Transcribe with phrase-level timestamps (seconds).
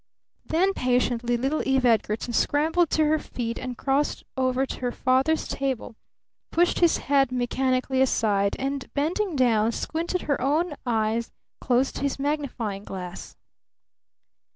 [0.43, 5.47] Then, patiently, little Eve Edgarton scrambled to her feet and, crossing over to her father's
[5.47, 5.95] table,
[6.49, 11.21] pushed his head mechanically aside and, bending down, squinted her own eye
[11.59, 13.37] close to his magnifying glass.